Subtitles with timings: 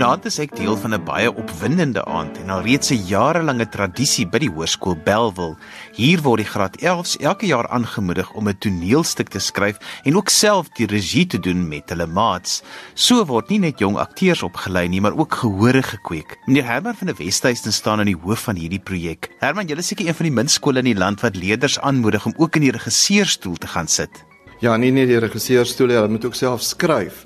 [0.00, 4.24] Vanaand is ek deel van 'n baie opwindende aand en al reeds 'n jarelange tradisie
[4.24, 5.58] by die Hoërskool Belwel.
[5.92, 10.28] Hier word die graad 11s elke jaar aangemoedig om 'n toneelstuk te skryf en ook
[10.28, 12.62] self die regie te doen met hulle maats.
[12.94, 16.38] So word nie net jong akteurs opgelei nie, maar ook gehore gekweek.
[16.46, 19.28] Meneer Herman van der Westhuizen staan aan die hoof van hierdie projek.
[19.38, 22.24] Herman, julle is seker een van die min skole in die land wat leerders aanmoedig
[22.24, 24.29] om ook in die regisseurstoel te gaan sit.
[24.60, 27.22] Ja, nie net die regisseurstoel, hulle moet ook self skryf.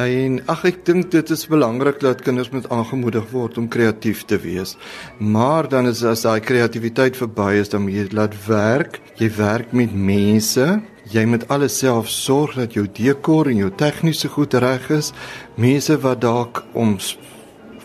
[0.00, 4.38] En ag ek dink dit is belangrik dat kinders moet aangemoedig word om kreatief te
[4.40, 4.72] wees.
[5.20, 9.02] Maar dan is as daai kreatiwiteit verby is, dan moet jy laat werk.
[9.20, 10.68] Jy werk met mense.
[11.12, 15.12] Jy moet alles self sorg dat jou dekor en jou tegniese goed reg is.
[15.60, 16.96] Mense wat dalk om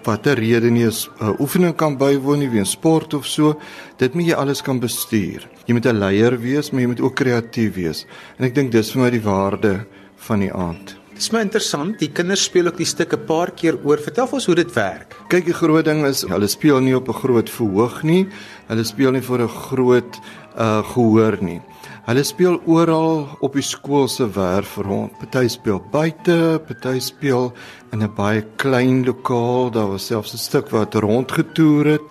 [0.04, 0.92] watter rede nie 'n
[1.22, 3.60] uh, oefening kan bywoon nie, weens sport of so,
[3.98, 5.48] dit moet jy alles kan bestuur.
[5.66, 8.06] Jy moet 'n leier wees, maar jy moet ook kreatief wees.
[8.38, 9.86] En ek dink dis vir my die waarde
[10.18, 10.96] van die aand.
[11.14, 12.00] Dis my interessant.
[12.00, 13.98] Die kinders speel ook die stukke 'n paar keer oor.
[13.98, 15.16] Vertel ons hoe dit werk.
[15.30, 18.28] Kyk, die groot ding is hulle speel nie op 'n groot verhoog nie.
[18.68, 20.20] Hulle speel nie vir 'n groot
[20.58, 21.62] uh gehoor nie.
[22.06, 25.12] Hulle speel oral op die skool se werf rond.
[25.20, 27.54] Party speel buite, party speel
[27.92, 29.72] in 'n baie klein lokaal.
[29.72, 32.02] Daar was selfs 'n stuk wat rondgetoer het.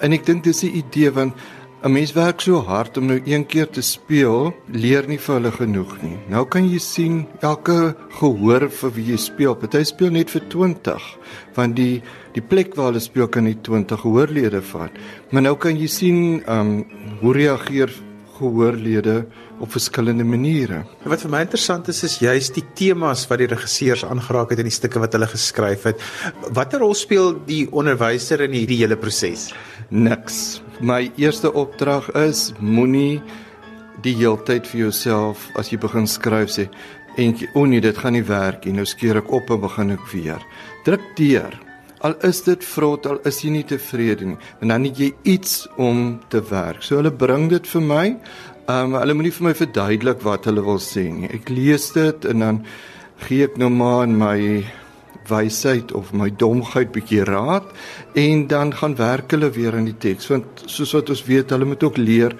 [0.00, 1.34] En ek dink dis die idee want
[1.82, 5.52] 'n mens werk so hard om nou een keer te speel, leer nie vir hulle
[5.52, 6.18] genoeg nie.
[6.28, 9.54] Nou kan jy sien elke gehoor vir wie jy speel.
[9.56, 11.06] Party speel net vir 20,
[11.56, 12.02] want die
[12.34, 14.92] die plek waar hulle speel kan nie 20 gehoorlede vat.
[15.32, 16.84] Maar nou kan jy sien ehm um,
[17.22, 17.90] hoe reageer
[18.40, 19.24] gehoorlede
[19.60, 20.84] op verskillende maniere.
[21.04, 24.70] Wat vir my interessant is is juist die temas wat die regisseurs aangeraak het in
[24.70, 26.04] die stukke wat hulle geskryf het.
[26.56, 29.50] Watter rol speel die onderwyser in hierdie hele proses?
[29.90, 30.60] Niks.
[30.80, 33.20] My eerste opdrag is moenie
[34.04, 36.68] die heeltyd vir jouself as jy begin skryf sê
[37.18, 38.76] en o nee dit gaan nie werk nie.
[38.78, 40.44] Nou skeer ek op en begin ek weer.
[40.86, 41.58] Druk deur.
[42.06, 45.66] Al is dit vrot, al is jy nie tevrede nie, en dan het jy iets
[45.76, 46.80] om te werk.
[46.86, 48.04] So hulle bring dit vir my.
[48.70, 51.28] Ehm um, hulle moenie vir my verduidelik wat hulle wil sê nie.
[51.34, 52.62] Ek lees dit en dan
[53.26, 54.38] gee ek nou maar in my
[55.28, 57.66] wysheid of my domheid bietjie raad
[58.14, 61.64] en dan gaan werk hulle weer in die teks want soos wat ons weet hulle
[61.64, 62.36] moet ook leer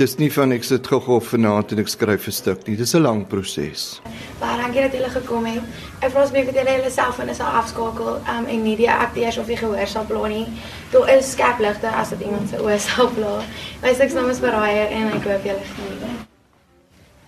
[0.00, 2.76] dis nie van ek sit gou-gou vanaand en ek skryf 'n stuk nie.
[2.76, 4.00] Dis 'n lang proses.
[4.40, 5.62] Baie dankie dat julle gekom het.
[6.00, 9.46] Ek vra asseblief dat julle julle selfone sal afskakel um, en nie die akteurs of
[9.46, 10.46] die gehoor sal bla nie.
[10.92, 13.42] Daar is skepligte as dit iemand se oë sal bla.
[13.82, 16.26] My seksnaam is Barayer en ek hoop julle geniet.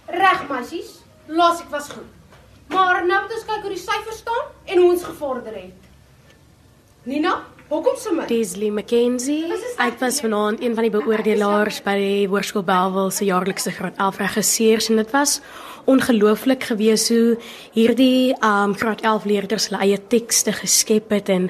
[0.07, 1.03] Reg, meisies.
[1.29, 2.22] Laat ek was goed.
[2.67, 5.91] Maar nou moet ons kyk hoe die syfers staan en hoe ons gevorder het.
[7.03, 7.41] Nina,
[7.73, 8.27] Hoekom sommer?
[8.29, 9.47] Disley McKenzie.
[9.81, 14.19] Ek was vanaand een van die beoordelaars by die Hoërskool Belwel se jaarlikse graad 11
[14.21, 15.39] regisseurs en dit was
[15.89, 17.39] ongelooflik gewees hoe
[17.73, 21.49] hierdie um graad 11 leerders hulle eie tekste geskep het en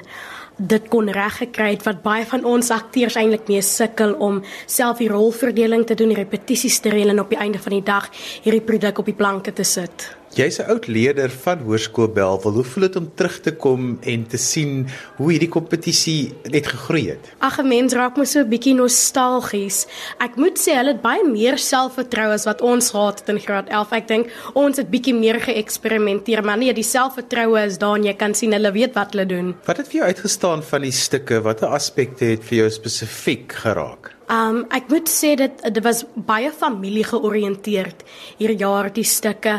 [0.57, 5.03] dit kon reg gekry het wat baie van ons akteurs eintlik mee sukkel om self
[5.03, 8.07] die rolverdeling te doen, die repetisies te reël en op die einde van die dag
[8.45, 10.13] hierdie produk op die planke te sit.
[10.33, 12.53] Jy's 'n oud leerder van Hoërskool Belwel.
[12.53, 17.09] Hoe voel dit om terug te kom en te sien hoe hierdie kompetisie net gegroei
[17.09, 17.29] het?
[17.37, 19.85] Ag, 'n mens raak mos so 'n bietjie nostalgies.
[20.17, 23.69] Ek moet sê hulle het baie meer selfvertroue as wat ons gehad het in graad
[23.69, 23.91] 11.
[23.91, 28.13] Ek dink ons het bietjie meer geëksperimenteer, maar nee, die selfvertroue is daar en jy
[28.13, 29.55] kan sien hulle weet wat hulle doen.
[29.65, 31.41] Wat het vir jou uitgestaan van die stukke?
[31.41, 34.15] Watter aspekte het vir jou spesifiek geraak?
[34.31, 38.05] Um ek moet sê dit dit was baie familie georiënteerd
[38.39, 39.57] hierdie jaar die stukke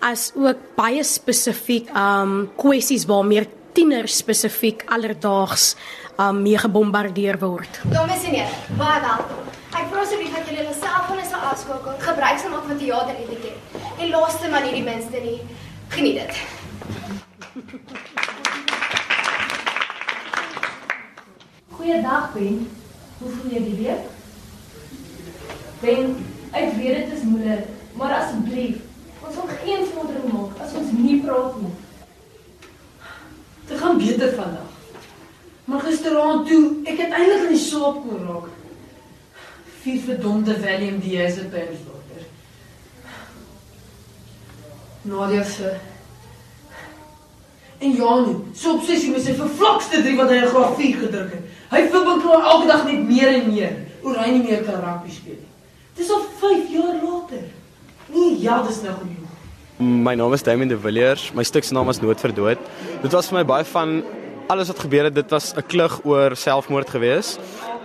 [0.00, 3.44] as ook baie spesifiek um kwessies waarmee
[3.76, 5.74] tieners spesifiek alledaags
[6.18, 7.82] um mee gebombardeer word.
[7.92, 9.52] Dames en here, baie welkom.
[9.76, 11.98] Ek vra asseblief dat julle julle selfone sal afskakel.
[12.06, 13.76] Gebruik se maak van teater etiket.
[14.00, 15.40] En laaste maar nie die minste nie.
[15.92, 16.34] Geniet dit.
[21.76, 22.66] Goeiedag, Ben.
[23.18, 24.12] Hoe voel jy die week?
[25.80, 26.12] Ben,
[26.56, 28.82] ek weet dit is moeilik, maar asseblief,
[29.24, 31.74] ons wil geen vordering maak as ons nie praat nie.
[33.66, 34.72] Dit gaan beter vandag.
[35.66, 38.52] Maar gisteraand toe, ek het eintlik in die slaap kon raak.
[39.82, 42.28] Vier verdomde Valium diazepams dokter.
[45.06, 45.74] Nadia se
[47.78, 51.52] En Janu, so obsessie met sy vervlakste drie wat hy graag vier gedruk het.
[51.72, 53.76] Hy wil beklaar elke dag net meer en meer
[54.06, 55.52] oor hy nie meer kan rugby speel nie.
[55.98, 57.44] Dis al 5 jaar later.
[58.12, 59.22] Nee, ja, dis nou genoeg.
[59.76, 61.30] My naam is Damien de Villiers.
[61.36, 62.68] My stuk se naam is Nood vir dood.
[63.02, 63.98] Dit was vir my baie van
[64.48, 65.14] alles wat gebeur het.
[65.14, 67.40] Dit was 'n klug oor selfmoord geweest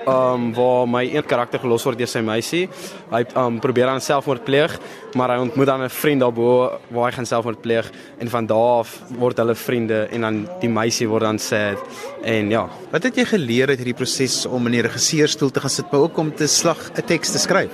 [0.08, 2.68] um waar my een karakter gelos word deur sy meisie.
[3.12, 4.78] Hy um probeer dan selfmoord pleeg,
[5.16, 8.80] maar hy ontmoet dan 'n vriend daarbo waar hy gaan selfmoord pleeg en van daar
[8.80, 11.78] af word hulle vriende en dan die meisie word dan sad
[12.24, 12.70] en ja.
[12.92, 16.02] Wat het jy geleer uit hierdie proses om in die regisseurstoel te gaan sit, maar
[16.02, 17.72] ook om te slag 'n teks te skryf?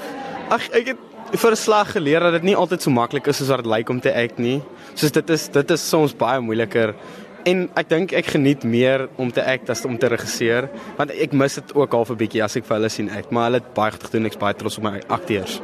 [0.50, 0.98] Ag ek het
[1.36, 3.90] vir 'n slag geleer dat dit nie altyd so maklik is soos wat dit lyk
[3.90, 4.62] om te act nie.
[4.96, 6.96] Soos dit is dit is soms baie moeiliker
[7.46, 11.34] en ek dink ek geniet meer om te act as om te regisseer want ek
[11.34, 13.74] mis dit ook al 'n bietjie as ek vir hulle sien act, maar hulle het
[13.74, 15.62] baie goed gedoen, ek's baie trots op my akteurs.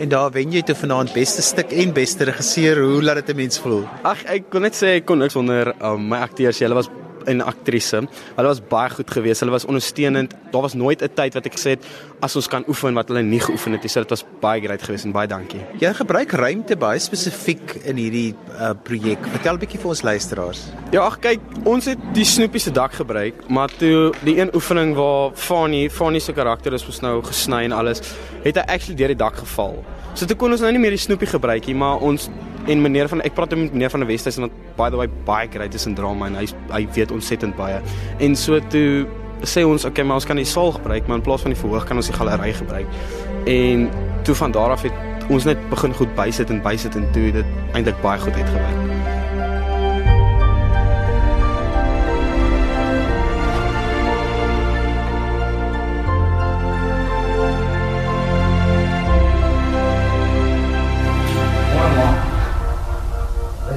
[0.00, 2.78] En daar wen jy toe vanaand beste stuk en beste regisseur.
[2.80, 3.84] Hoe laat dit 'n mens voel?
[4.02, 6.58] Ag ek kon net sê ek kon niks sonder um, my akteurs.
[6.58, 6.88] Hulle was
[7.26, 8.02] en aktrise.
[8.36, 9.40] Hulle was baie goed geweest.
[9.40, 10.34] Hulle was ondersteunend.
[10.52, 11.84] Daar was nooit 'n tyd wat ek gesê het
[12.20, 13.88] as ons kan oefen wat hulle nie geoefen het nie.
[13.88, 15.60] So dit was baie great geweest en baie dankie.
[15.78, 19.18] Jy gebruik ruimte baie spesifiek in hierdie uh, projek.
[19.32, 20.60] Vertel 'n bietjie vir ons luisteraars.
[20.92, 24.94] Ja, ag kyk, ons het die snoepie se dak gebruik, maar toe die een oefening
[24.94, 28.00] waar Fanny, Fanny se karakter is mos nou gesny en alles,
[28.44, 29.84] het hy actually deur die dak geval.
[30.14, 32.28] So toe kon ons nou nie meer die snoepie gebruik nie, maar ons
[32.66, 35.48] en meneer van ek praat met meneer van die Weshuis en by the way baie
[35.50, 37.80] great is in drama en hy hy weet ontsettend baie.
[38.20, 39.06] En so toe
[39.48, 41.86] sê ons okay, maar ons kan die saal gebruik, maar in plaas van die verhoog
[41.88, 43.00] kan ons die galery gebruik.
[43.48, 43.88] En
[44.28, 47.56] toe van daar af het ons net begin goed bysit en bysit en toe dit
[47.72, 49.19] eintlik baie goed uitgewerk.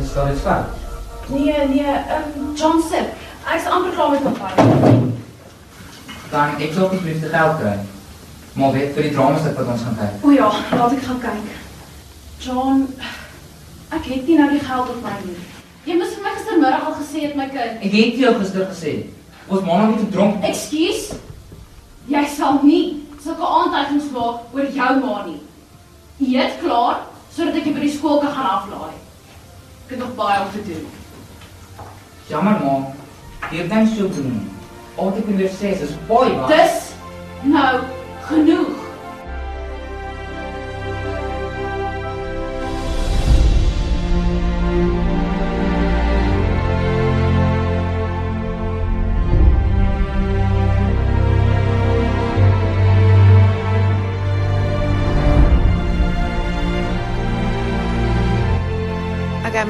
[0.08, 0.66] Sal dit vat.
[1.28, 3.14] Nee, nee, um, John Sip.
[3.54, 5.02] Ek's amper klaar met my vader.
[6.32, 7.78] Dan ek sal nie te geld kry.
[8.54, 10.26] Maar weet vir die dramas wat ons gaan kyk.
[10.26, 11.52] O ja, laat ek gaan kyk.
[12.44, 12.86] John,
[13.90, 15.38] ek het nie nou die geld op my nie.
[15.84, 17.82] Jy moes vir my gistermiddag al gesê het my kind.
[17.84, 18.94] Ek het jou gister gesê.
[19.48, 20.46] Ons maandag het gedronk.
[20.48, 21.10] Ekskuus.
[22.12, 22.84] Jy sal nie
[23.24, 25.40] sulke aantuigings maak oor jou ma nie.
[26.24, 27.04] Eet klaar
[27.34, 29.03] sodat ek jou by die skool kan gaan aflaai.
[29.84, 30.88] Ek het nog baie om te doen.
[32.28, 32.76] Jammer ma,
[33.52, 34.50] jy dan so doen.
[35.28, 36.48] In die ses is baie wat.
[36.48, 36.94] Dis
[37.42, 37.80] nou
[38.30, 38.73] genoeg.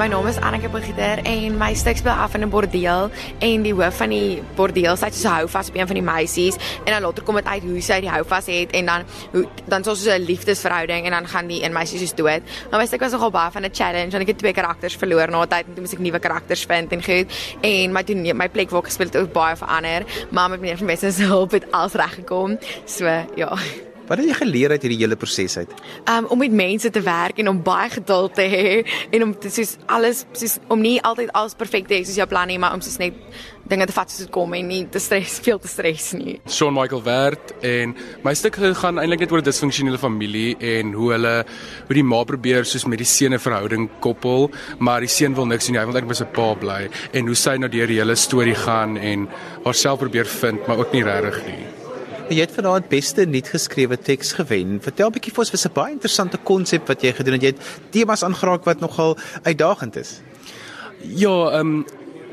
[0.03, 3.09] My naam is Anneke Pogieter en my stuk speel af in 'n bordeel
[3.39, 6.57] en die hoof van die bordeel sy so hou vas op een van die meisies
[6.83, 9.47] en dan later kom dit uit hoe sy die hou vas het en dan hoe
[9.65, 12.41] dan so 'n liefdesverhouding en dan gaan die een meisie soos dood.
[12.69, 15.29] Maar my stuk was nogal baie van 'n challenge want ek het twee karakters verloor
[15.29, 17.27] na tyd en toe moes ek nuwe karakters vind en goed
[17.61, 20.03] en my toe my plek waar ek gespeel het ook baie verander.
[20.29, 22.59] Maar met meneer van Messen se hulp het alles reg gekom.
[22.85, 23.05] So
[23.35, 23.57] ja.
[24.07, 25.71] Wat het jy geleer uit hierdie hele proses uit?
[26.11, 28.83] Um om met mense te werk en om baie geduld te hê
[29.15, 32.27] en om te soos alles soos om nie altyd alles perfek te hê soos jou
[32.27, 33.15] plan nie, maar om soos net
[33.69, 36.35] dinge te vat soos dit kom en nie te stres, veel te stres nie.
[36.45, 37.93] Sean Michael Wert en
[38.25, 41.35] my stuk gaan eintlik net oor 'n disfunksionele familie en hoe hulle
[41.87, 45.47] hoe die ma probeer soos met die seun 'n verhouding koppel, maar die seun wil
[45.47, 45.79] niks doen nie.
[45.79, 48.55] Hy wil net by sy pa bly en hoe sy nou deur die hele storie
[48.55, 49.29] gaan en
[49.63, 51.82] haarself probeer vind, maar ook nie regtig nie.
[52.31, 54.77] Jy het vanaand beste nuut geskrewe teks gewen.
[54.81, 57.41] Vertel 'n bietjie vir ons, was 'n baie interessante konsep wat jy gedoen het.
[57.41, 57.61] Jy het
[57.91, 60.21] temas aangeraak wat nogal uitdagend is.
[61.01, 61.85] Ja, ehm um,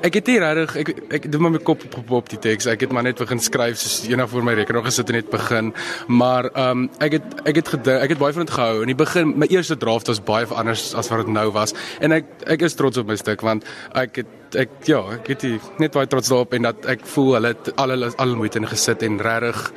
[0.03, 2.67] ek het hier regtig ek ek doen maar my kop op op die teks.
[2.67, 5.75] Ek het maar net begin skryf soos eendag voor my rekenaar gesit en net begin.
[6.07, 8.81] Maar ehm um, ek het ek het gedink, ek het baie van dit gehou.
[8.81, 11.75] In die begin my eerste draft was baie anders as wat dit nou was.
[12.01, 15.41] En ek ek is trots op my stuk want ek het ek ja, ek het
[15.41, 18.59] die, net baie trots daarop en dat ek voel hulle het al hulle al moeite
[18.59, 19.73] in gesit en regtig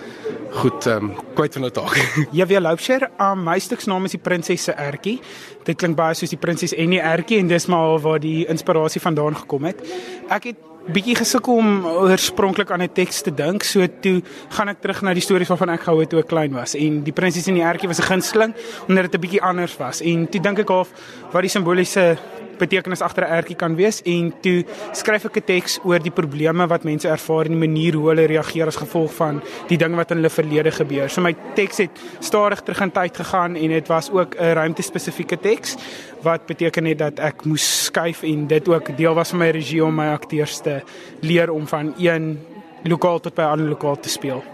[0.54, 1.96] goed ehm um, kwyt van hulle taak.
[2.38, 3.10] Ja, weer Loupshare.
[3.22, 5.20] Um my stuk se naam is die Prinses se Ertjie.
[5.66, 9.02] Dit klink baie soos die prinses en die ertjie en dis maar waar die inspirasie
[9.02, 9.82] vandaan gekom het.
[10.30, 13.64] Ek het bietjie gesukkel om oorspronklik aan 'n teks te dink.
[13.64, 16.54] So toe gaan ek terug na die stories waarvan ek gehou het toe ek klein
[16.54, 18.54] was en die prinses en die ertjie was 'n gunsteling
[18.88, 20.02] omdat dit 'n bietjie anders was.
[20.02, 20.90] En toe dink ek half
[21.32, 22.18] wat die simboliese
[22.60, 26.68] betekenis agter 'n ertjie kan wees en toe skryf ek 'n teks oor die probleme
[26.68, 30.12] wat mense ervaar en die manier hoe hulle reageer as gevolg van die dinge wat
[30.12, 31.10] in hulle verlede gebeur.
[31.10, 35.40] So my teks het stadig terug in tyd gegaan en dit was ook 'n ruimtespesifieke
[35.40, 35.76] teks
[36.22, 39.84] wat beteken het dat ek moes skuif en dit ook deel was van my regie
[39.84, 40.82] om my akteurs te
[41.22, 42.40] leer om van een
[42.84, 44.53] lokaal tot by 'n ander lokaal te speel.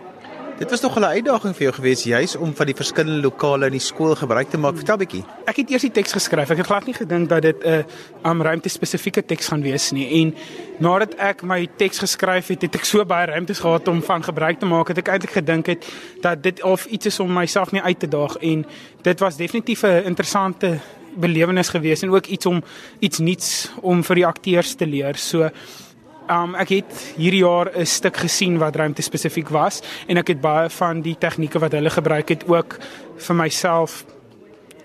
[0.60, 3.72] Dit was tog 'n uitdaging vir jou gewees juis om van die verskillende lokale in
[3.72, 4.76] die skool gebruik te maak.
[4.76, 5.24] Vertel bietjie.
[5.46, 6.50] Ek het eers die teks geskryf.
[6.50, 7.84] Ek het glad nie gedink dat dit 'n uh,
[8.32, 10.22] um, ruimte spesifieke teks gaan wees nie.
[10.22, 10.36] En
[10.78, 14.60] nadat ek my teks geskryf het, het ek so baie ruimtes gehad om van gebruik
[14.60, 14.88] te maak.
[14.88, 15.86] Het ek eintlik gedink het
[16.22, 18.66] dat dit of iets is om myself mee uit te daag en
[19.02, 20.80] dit was definitief 'n interessante
[21.16, 22.64] belewenis geweest en ook iets om
[23.00, 25.16] iets nuuts om vir die akteurs te leer.
[25.16, 25.50] So
[26.30, 30.42] Um ek het hierdie jaar 'n stuk gesien wat ruimte spesifiek was en ek het
[30.42, 32.78] baie van die tegnieke wat hulle gebruik het ook
[33.18, 34.06] vir myself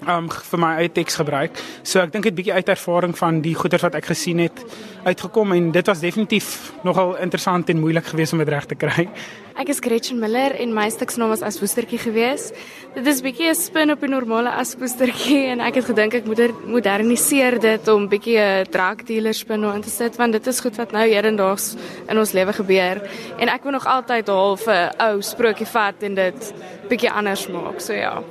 [0.09, 1.59] um vir my eie teks gebruik.
[1.83, 4.65] So ek dink dit bietjie uit ervaring van die goeders wat ek gesien het
[5.05, 9.09] uitgekom en dit was definitief nogal interessant en moeilik geweest om dit reg te kry.
[9.55, 12.49] Ek is Gretchen Miller en my stuk se naam was Aswoestertjie gewees.
[12.97, 16.39] Dit is bietjie 'n spin op 'n normale aswoestertjie en ek het gedink ek moet
[16.39, 20.61] er moderniseer dit om bietjie 'n drug dealer spin in te sit want dit is
[20.61, 21.77] goed wat nou hedendaags
[22.09, 23.01] in ons lewe gebeur
[23.39, 26.55] en ek wil nog altyd half 'n ou sprokie vat en dit
[26.89, 27.81] bietjie anders maak.
[27.81, 28.23] So ja.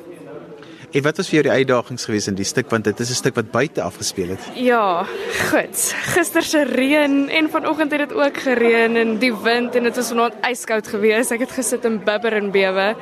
[0.94, 3.18] En wat was vir jou die uitdagings geweest in die stuk want dit is 'n
[3.18, 4.44] stuk wat buite afgespeel het?
[4.54, 5.04] Ja,
[5.50, 5.78] goed.
[6.14, 10.08] Gister se reën en vanoggend het dit ook gereën en die wind en dit was
[10.08, 11.32] vanaand yskoud geweest.
[11.32, 12.96] Ek het gesit en bibber en bewe.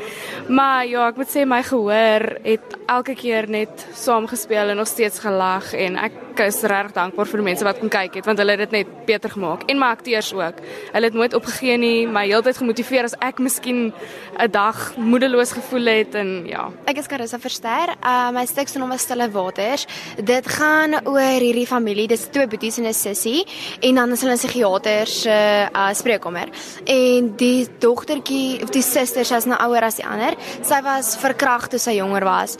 [0.48, 5.20] Maar ja, ek moet sê my gehoor het elke keer net saamgespeel en nog steeds
[5.24, 8.56] gelag en ek is regtig dankbaar vir die mense wat kom kyk het want hulle
[8.56, 10.62] het dit net beter gemaak en my akteurs ook.
[10.94, 13.94] Hulle het nooit opgegee nie, my heeltyd gemotiveer as ek miskien
[14.40, 16.72] 'n dag moedeloos gevoel het en ja.
[16.86, 17.96] Ek is Karissa Verster Ver.
[18.04, 19.86] Uh my stuk se naam is Stille Waters.
[20.18, 22.08] Dit gaan oor hierdie familie.
[22.08, 23.46] Dis twee boeties en 'n sussie
[23.82, 25.38] en dan is hulle 'n psigiater se
[25.74, 26.50] uh spreekkamer.
[26.86, 30.36] En die dogtertjie of die suster, sy's nou ouer as die ander.
[30.62, 32.58] Sy was verkragt toe sy jonger was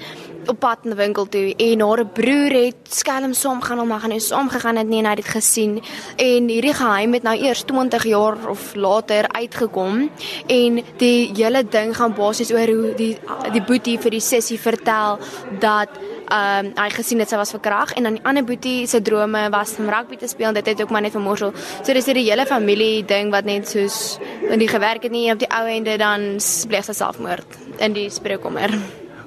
[0.48, 4.12] op pad na die winkel toe en haar broer het skelm saam gaan om gaan
[4.12, 4.88] en saam gegaan het.
[4.88, 5.79] Nie en hy het dit gesien.
[6.15, 10.10] En hierdie geheim het nou eers 20 jaar of later uitgekom.
[10.48, 13.12] En die hele ding gaan basies oor hoe die
[13.51, 15.19] die boetie vir die sussie vertel
[15.60, 16.00] dat
[16.31, 19.50] ehm um, hy gesien het sy was verkrag en dan die ander boetie se drome
[19.51, 20.48] was om rugby te speel.
[20.48, 21.51] En dit het ook maar net vermorsel.
[21.83, 24.17] So dis hierdie hele familie ding wat net soos
[24.50, 25.31] in die gewerk het nie.
[25.31, 28.79] Op die ou ende dan pleeg sy selfmoord in die spreekkamer.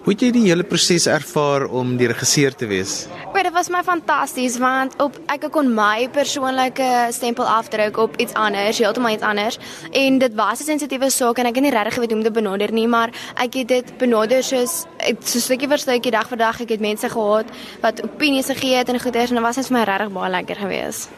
[0.04, 3.06] Hoe het jy die hele proses ervaar om die regisseur te wees?
[3.32, 8.36] Maar dit was my fantasties want op ek kon my persoonlike stempel afdruk op iets
[8.36, 9.56] anders, heeltemal iets anders
[9.96, 12.32] en dit was 'n sensitiewe saak en ek het nie regtig geweet hoe om dit
[12.32, 13.08] benader nie, maar
[13.40, 14.84] ek het dit benader soos
[15.24, 17.46] so stukkie vir stukkie dag vir dag ek het mense gehad
[17.80, 20.56] wat opinies gegee het en goeders en dit was net vir my regtig baie lekker
[20.56, 21.14] geweest.